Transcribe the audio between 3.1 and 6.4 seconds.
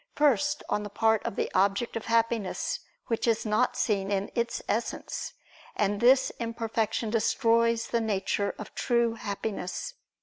is not seen in Its Essence: and this